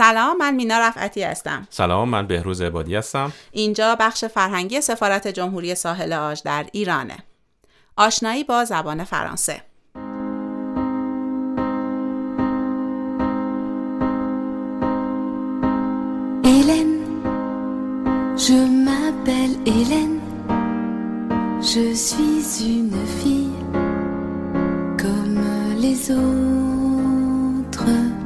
سلام 0.00 0.36
من 0.36 0.54
مینا 0.54 0.78
رفعتی 0.78 1.22
هستم. 1.22 1.66
سلام 1.70 2.08
من 2.08 2.26
بهروز 2.26 2.62
عبادی 2.62 2.96
هستم. 2.96 3.32
اینجا 3.52 3.96
بخش 4.00 4.24
فرهنگی 4.24 4.80
سفارت 4.80 5.28
جمهوری 5.28 5.74
ساحل 5.74 6.12
آج 6.12 6.42
در 6.42 6.66
ایرانه. 6.72 7.16
آشنایی 7.96 8.44
با 8.44 8.64
زبان 8.64 9.04
فرانسه. 9.04 9.62
Hélène, 16.44 16.98
je 18.46 18.58
m'appelle 18.86 19.56
Hélène, 19.66 20.20
je 21.72 21.84
suis 22.06 22.44
une 22.76 22.98
fille 23.18 23.58
comme 25.02 25.44
les 25.84 26.00
autres. 26.10 28.19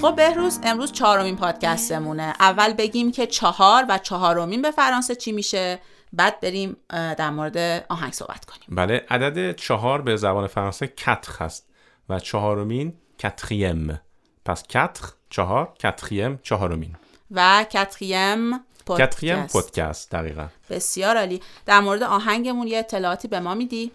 خب 0.00 0.16
بهروز 0.16 0.60
امروز 0.62 0.92
چهارمین 0.92 1.36
پادکستمونه. 1.36 2.34
اول 2.40 2.72
بگیم 2.72 3.12
که 3.12 3.26
چهار 3.26 3.84
و 3.88 3.98
چهارمین 3.98 4.62
به 4.62 4.70
فرانسه 4.70 5.14
چی 5.14 5.32
میشه؟ 5.32 5.78
بعد 6.12 6.40
بریم 6.40 6.76
در 6.90 7.30
مورد 7.30 7.86
آهنگ 7.88 8.12
صحبت 8.12 8.44
کنیم. 8.44 8.66
بله 8.68 9.06
عدد 9.10 9.56
چهار 9.56 10.02
به 10.02 10.16
زبان 10.16 10.46
فرانسه 10.46 10.86
کتخ 10.86 11.42
هست 11.42 11.68
و 12.08 12.18
چهارمین 12.18 12.94
کتخیم 13.18 14.00
پس 14.44 14.62
کتخ 14.62 15.12
چهار 15.30 15.72
کتخیم 15.78 16.40
چهارمین. 16.42 16.96
و 17.30 17.64
کتریم 17.70 18.60
کتخیم 18.86 19.36
پادکست. 19.36 19.52
پودکست 19.52 20.10
دقیقا. 20.10 20.46
بسیار 20.70 21.16
عالی. 21.16 21.40
در 21.66 21.80
مورد 21.80 22.02
آهنگمون 22.02 22.66
یه 22.66 22.78
اطلاعاتی 22.78 23.28
به 23.28 23.40
ما 23.40 23.54
میدی. 23.54 23.92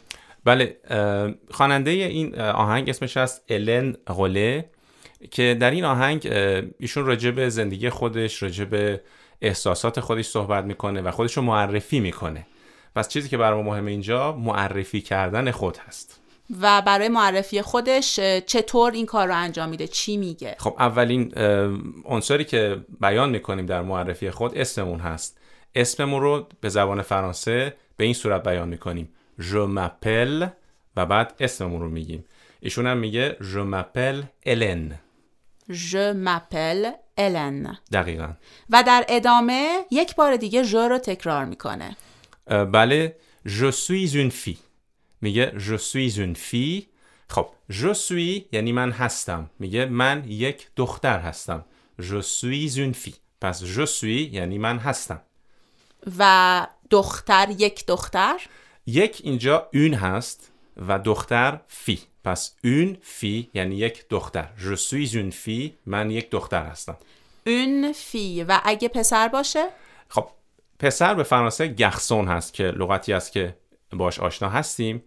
بله 0.48 0.78
خواننده 1.52 1.92
این 1.92 2.40
آهنگ 2.40 2.90
اسمش 2.90 3.18
هست 3.18 3.46
الن 3.50 3.96
غوله 4.08 4.70
که 5.32 5.58
در 5.60 5.72
این 5.72 5.86
آهنگ 5.86 6.28
ایشون 6.80 7.06
راجع 7.06 7.32
به 7.32 7.50
زندگی 7.50 7.90
خودش 7.90 8.44
راجع 8.44 8.66
به 8.66 9.02
احساسات 9.42 10.00
خودش 10.00 10.26
صحبت 10.26 10.64
می‌کنه 10.64 11.02
و 11.02 11.12
خودش 11.12 11.38
رو 11.38 11.44
معرفی 11.44 12.00
می‌کنه. 12.00 12.46
پس 12.96 13.10
چیزی 13.10 13.30
که 13.30 13.38
برای 13.38 13.64
ما 13.64 13.72
مهمه 13.72 13.92
اینجا 13.92 14.32
معرفی 14.32 15.02
کردن 15.02 15.52
خود 15.52 15.78
هست. 15.78 16.22
و 16.62 16.82
برای 16.82 17.10
معرفی 17.10 17.62
خودش 17.62 18.16
چطور 18.46 18.92
این 18.92 19.06
کار 19.06 19.28
رو 19.28 19.36
انجام 19.36 19.70
میده؟ 19.70 19.88
چی 19.88 20.18
میگه؟ 20.18 20.56
خب 20.60 20.76
اولین 20.80 21.34
عنصری 22.06 22.46
که 22.46 22.78
بیان 23.02 23.30
می‌کنیم 23.30 23.66
در 23.66 23.82
معرفی 23.82 24.30
خود 24.30 24.58
اسممون 24.58 25.00
هست. 25.00 25.40
اسممون 25.76 26.22
رو 26.22 26.48
به 26.62 26.70
زبان 26.70 27.02
فرانسه 27.02 27.74
به 27.98 28.06
این 28.06 28.14
صورت 28.14 28.44
بیان 28.44 28.70
می‌کنیم. 28.70 29.10
Je 29.40 29.68
m'appelle. 29.68 30.48
و 30.96 31.06
بعد 31.06 31.34
اسممون 31.40 31.82
رو 31.82 31.90
میگیم. 31.90 32.26
ایشون 32.60 32.88
هم 32.88 32.98
میگه 32.98 33.38
Je 33.42 33.74
m'appelle 33.74 34.48
Hélène. 34.50 34.94
Je 35.70 36.14
m'appelle 36.26 36.88
Hélène. 37.18 37.78
دقیقا. 37.92 38.30
و 38.70 38.84
در 38.88 39.06
ادامه 39.10 39.86
یک 39.92 40.16
بار 40.16 40.36
دیگه 40.36 40.64
ژ 40.64 40.76
رو 40.76 40.98
تکرار 40.98 41.46
می‌کنه. 41.46 41.98
بله. 42.48 43.16
Je 43.48 43.72
suis 43.72 44.08
une 44.14 44.32
fille. 44.32 44.60
میگه 45.22 45.54
Je 45.58 45.78
suis 45.78 46.18
une 46.18 46.36
fille. 46.36 46.84
خب 47.30 47.50
Je 47.72 47.94
suis 47.94 48.46
یعنی 48.52 48.72
من 48.72 48.92
هستم. 48.92 49.50
میگه 49.60 49.86
من 49.86 50.24
یک 50.28 50.68
دختر 50.76 51.20
هستم. 51.20 51.66
Je 52.02 52.22
suis 52.22 52.70
une 52.76 52.94
fille. 52.94 53.20
پس 53.42 53.64
Je 53.64 53.86
suis 53.86 54.34
یعنی 54.34 54.58
من 54.58 54.78
هستم. 54.78 55.22
و 56.18 56.68
دختر 56.90 57.48
یک 57.58 57.86
دختر. 57.86 58.40
یک 58.88 59.22
اینجا 59.24 59.70
اون 59.74 59.94
هست 59.94 60.52
و 60.88 61.00
دختر 61.00 61.60
فی. 61.68 62.00
پس 62.24 62.56
اون 62.64 62.98
فی 63.02 63.50
یعنی 63.54 63.76
یک 63.76 64.06
دختر. 64.10 64.50
Je 64.58 64.76
suis 64.76 65.14
une 65.14 65.32
fille 65.32 65.72
من 65.86 66.12
یک 66.12 66.30
دختر 66.30 66.66
هستم. 66.66 66.98
اون 67.48 67.94
فی. 67.94 68.44
و 68.44 68.62
اگه 68.66 68.88
پسر 68.88 69.28
باشه؟ 69.28 69.68
خب 70.10 70.28
پسر 70.80 71.14
به 71.14 71.24
فرانسه 71.24 71.68
گخسون 71.68 72.28
هست 72.28 72.54
که 72.54 72.64
لغتی 72.64 73.14
است 73.14 73.32
که 73.32 73.56
باش 73.94 74.20
آشنا 74.20 74.50
هستیم. 74.50 75.04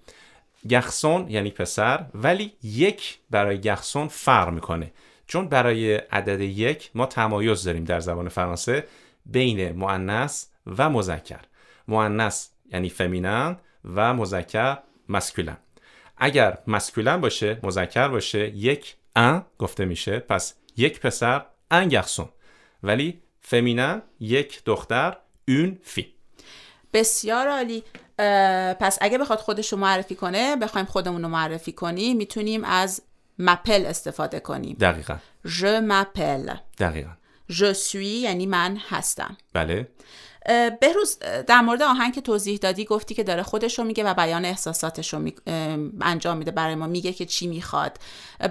گخسون 0.71 1.31
یعنی 1.31 1.51
پسر 1.51 2.07
ولی 2.15 2.53
یک 2.63 3.19
برای 3.31 3.61
گخسون 3.61 4.09
فرق 4.09 4.53
می‌کنه. 4.53 4.93
چون 5.27 5.49
برای 5.49 5.95
عدد 5.95 6.41
یک 6.41 6.91
ما 6.95 7.07
تمایز 7.07 7.65
داریم 7.65 7.85
در 7.85 8.01
زبان 8.01 8.29
فرانسه 8.29 8.87
بین 9.27 9.73
مؤنث 9.73 10.47
و 10.67 10.91
مذکر. 10.91 11.41
مؤنث 11.89 12.49
یعنی 12.73 12.89
فمینن 12.89 13.57
و 13.85 14.15
مذکر 14.15 14.79
مسکولن 15.09 15.57
اگر 16.17 16.59
مسکولن 16.67 17.21
باشه 17.21 17.59
مذکر 17.63 18.09
باشه 18.09 18.49
یک 18.57 18.97
ان 19.17 19.47
گفته 19.59 19.85
میشه 19.85 20.19
پس 20.19 20.55
یک 20.77 21.01
پسر 21.01 21.47
ان 21.71 21.89
گخسون 21.89 22.29
ولی 22.83 23.23
فمینن 23.41 24.03
یک 24.21 24.63
دختر 24.65 25.17
اون 25.49 25.79
فی 25.83 26.15
بسیار 26.93 27.49
عالی. 27.49 27.83
پس 28.81 28.99
اگه 29.01 29.19
بخواد 29.19 29.39
خودش 29.39 29.73
رو 29.73 29.79
معرفی 29.79 30.15
کنه 30.15 30.57
بخوایم 30.57 30.87
خودمون 30.87 31.23
رو 31.23 31.29
معرفی 31.29 31.73
کنیم 31.73 32.17
می‌تونیم 32.17 32.65
از 32.65 33.03
مپل 33.39 33.87
استفاده 33.87 34.41
کنیم. 34.41 34.77
دقیقا. 34.81 35.17
Je 35.47 35.81
m'appelle. 35.91 36.57
دقیقا. 36.79 37.11
Je 37.51 37.73
suis 37.75 37.97
یعنی 37.97 38.47
من 38.47 38.79
هستم. 38.89 39.37
بله. 39.53 39.89
بهروز 40.81 41.19
در 41.47 41.61
مورد 41.61 41.83
آهنگ 41.83 42.15
که 42.15 42.21
توضیح 42.21 42.59
دادی 42.59 42.85
گفتی 42.85 43.15
که 43.15 43.25
داره 43.25 43.43
خودش 43.43 43.79
رو 43.79 43.85
میگه 43.85 44.05
و 44.05 44.15
بیان 44.15 44.45
احساساتش 44.45 45.15
رو 45.15 45.19
می- 45.19 45.35
انجام 46.01 46.37
میده 46.37 46.51
برای 46.51 46.75
ما 46.75 46.87
میگه 46.87 47.13
که 47.13 47.27
چی 47.27 47.47
می‌خواد. 47.47 47.97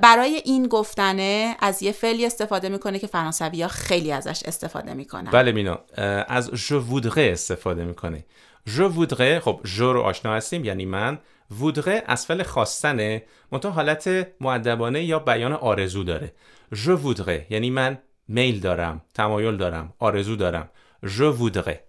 برای 0.01 0.41
این 0.45 0.67
گفتنه 0.67 1.55
از 1.59 1.83
یه 1.83 1.91
فعلی 1.91 2.25
استفاده 2.25 2.69
می‌کنه 2.69 2.99
که 2.99 3.07
فرانسوی 3.07 3.61
ها 3.61 3.67
خیلی 3.67 4.11
ازش 4.11 4.43
استفاده 4.45 4.93
می‌کنن. 4.93 5.31
بله 5.31 5.51
مینا 5.51 5.79
از 6.27 6.49
je 6.49 6.73
voudrais 6.91 7.17
استفاده 7.17 7.83
می‌کنه. 7.85 8.25
je 8.67 8.89
voudrais 8.97 9.39
خب 9.39 9.59
je 9.63 9.79
رو 9.79 10.01
آشنا 10.01 10.33
هستیم 10.33 10.65
یعنی 10.65 10.85
من. 10.85 11.19
voudrais 11.61 12.03
از 12.05 12.25
فعل 12.25 12.43
خواستنه 12.43 13.23
منتها 13.51 13.71
حالت 13.71 14.27
معدبانه 14.41 15.03
یا 15.03 15.19
بیان 15.19 15.53
آرزو 15.53 16.03
داره. 16.03 16.33
je 16.73 16.95
voudrais 17.03 17.51
یعنی 17.51 17.69
من 17.69 17.97
میل 18.27 18.59
دارم 18.59 19.01
تمایل 19.13 19.57
دارم 19.57 19.93
آرزو 19.99 20.35
دارم. 20.35 20.69
Je 21.03 21.23
voudrais. 21.23 21.79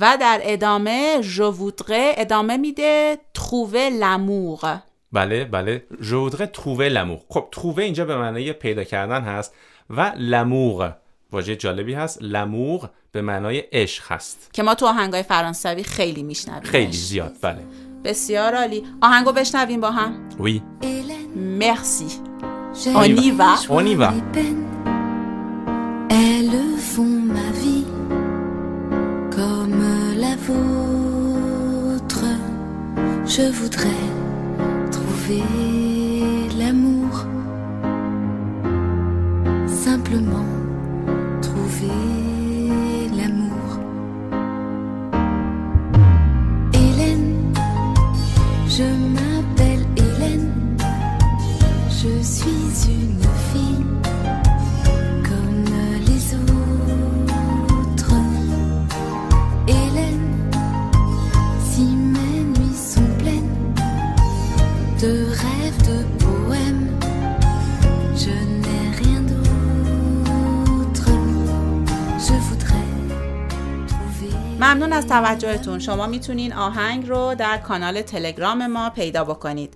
و 0.00 0.16
در 0.20 0.40
ادامه 0.42 1.22
je 1.22 1.52
voudrais. 1.58 2.14
ادامه 2.16 2.56
میده 2.56 3.18
trouver 3.38 3.90
l'amour. 4.00 4.66
بله 5.12 5.44
بله 5.44 5.82
je 6.00 6.14
voudrais 6.14 6.46
trouver 6.46 6.90
l'amour. 6.90 7.20
خب 7.28 7.48
trouver 7.56 7.78
اینجا 7.78 8.04
به 8.04 8.16
معنای 8.16 8.52
پیدا 8.52 8.84
کردن 8.84 9.20
هست 9.20 9.54
و 9.90 10.12
l'amour. 10.16 10.92
واژه 11.32 11.56
جالبی 11.56 11.94
هست 11.94 12.18
l'amour 12.22 12.86
به 13.12 13.22
معنای 13.22 13.58
عشق 13.58 14.12
هست 14.12 14.50
که 14.52 14.62
ما 14.62 14.74
تو 14.74 14.86
آهنگای 14.86 15.22
فرانسوی 15.22 15.82
خیلی 15.82 16.22
میشنویم 16.22 16.62
خیلی 16.62 16.92
زیاد 16.92 17.32
بله 17.42 17.62
بسیار 18.04 18.54
عالی 18.54 18.82
آهنگو 19.02 19.32
بشنویم 19.32 19.80
با 19.80 19.90
هم 19.90 20.28
oui. 20.38 20.62
Hélène, 20.82 21.58
مرسی 21.58 22.20
On 23.02 23.04
y 23.04 23.30
va. 23.30 23.54
On 23.70 23.84
y 23.86 23.94
va. 23.94 24.12
Elles 26.10 26.78
font 26.92 27.18
ma 27.36 27.48
vie. 27.60 27.73
Je 33.36 33.50
voudrais 33.50 33.88
trouver 34.92 35.42
l'amour. 36.56 37.26
Simplement 39.66 40.53
de 65.04 65.26
rêves, 65.42 65.80
de 65.90 65.98
poèmes, 66.22 66.88
je 68.22 68.34
n'ai 68.62 68.84
rien 69.02 69.20
d'autre. 69.30 71.10
Je 72.26 72.36
voudrais 72.48 72.90
trouver. 73.90 74.32
ممنون 74.60 74.92
از 74.92 75.06
توجهتون 75.06 75.78
شما 75.78 76.06
می‌تونین 76.06 76.52
آهنگ 76.52 77.08
رو 77.08 77.34
در 77.34 77.58
کانال 77.58 78.02
تلگرام 78.02 78.66
ما 78.66 78.90
پیدا 78.90 79.24
بکنید 79.24 79.74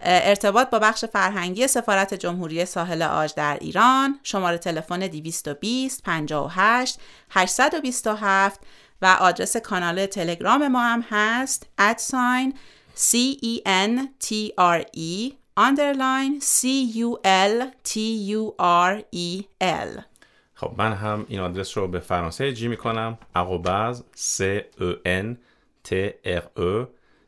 ارتباط 0.00 0.70
با 0.70 0.78
بخش 0.78 1.04
فرهنگی 1.04 1.66
سفارت 1.66 2.14
جمهوری 2.14 2.64
ساحل 2.64 3.02
آج 3.02 3.34
در 3.34 3.58
ایران 3.60 4.18
شماره 4.22 4.58
تلفن 4.58 5.06
220 5.06 6.02
58 6.02 6.98
827 7.30 8.60
و 9.02 9.16
آدرس 9.20 9.56
کانال 9.56 10.06
تلگرام 10.06 10.68
ما 10.68 10.80
هم 10.80 11.04
هست 11.10 11.66
ادساین 11.78 12.54
C 13.00 13.38
E 13.42 13.62
N 13.64 14.08
T 14.18 14.52
R 14.58 14.84
E 14.92 15.32
underline 15.56 16.40
C 16.40 16.60
U 17.04 17.18
L 17.24 17.70
T 17.84 17.92
U 18.36 18.54
R 18.58 19.04
E 19.12 19.42
L. 19.60 20.02
خب 20.54 20.74
من 20.78 20.92
هم 20.92 21.26
این 21.28 21.40
آدرس 21.40 21.78
رو 21.78 21.88
به 21.88 22.00
فرانسه 22.00 22.52
جی 22.52 22.68
می‌کنم 22.68 23.18
اقوبز 23.34 24.02
C 24.16 24.42
E 24.80 24.94
N 25.06 25.36
T 25.88 25.94
R 26.26 26.60
E 26.60 26.86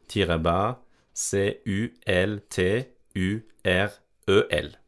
تیره 0.08 0.36
با 0.36 0.76
C 1.16 1.34
U 1.66 1.88
L 2.06 2.56
T 2.56 2.60
U 3.16 3.40
R 3.66 3.90
E 4.28 4.42
L. 4.50 4.79